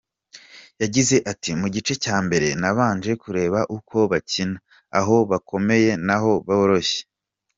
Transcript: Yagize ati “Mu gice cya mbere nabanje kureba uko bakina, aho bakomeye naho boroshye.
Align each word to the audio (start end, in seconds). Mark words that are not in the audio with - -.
Yagize 0.81 1.15
ati 1.31 1.49
“Mu 1.59 1.67
gice 1.75 1.93
cya 2.03 2.15
mbere 2.25 2.47
nabanje 2.61 3.11
kureba 3.23 3.59
uko 3.77 3.97
bakina, 4.11 4.57
aho 4.99 5.15
bakomeye 5.31 5.91
naho 6.07 6.31
boroshye. 6.47 7.01